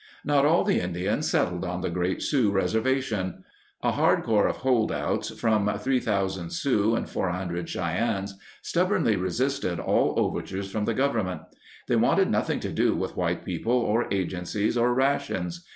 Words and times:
Not 0.25 0.45
all 0.47 0.63
the 0.63 0.79
Indians 0.79 1.29
settled 1.29 1.63
on 1.63 1.81
the 1.81 1.91
Great 1.91 2.23
Sioux 2.23 2.49
Reservation. 2.49 3.43
A 3.83 3.91
hard 3.91 4.23
core 4.23 4.47
of 4.47 4.55
holdouts, 4.57 5.29
about 5.43 5.83
3,000 5.83 6.49
Sioux 6.49 6.95
and 6.95 7.07
400 7.07 7.69
Cheyennes, 7.69 8.33
stubbornly 8.63 9.15
resisted 9.15 9.79
all 9.79 10.15
overtures 10.17 10.71
from 10.71 10.85
the 10.85 10.95
Government. 10.95 11.43
They 11.87 11.97
wanted 11.97 12.31
noth 12.31 12.49
ing 12.49 12.59
to 12.61 12.71
do 12.71 12.95
with 12.95 13.15
white 13.15 13.45
people 13.45 13.73
or 13.73 14.11
agencies 14.11 14.75
or 14.75 14.91
rations. 14.91 15.63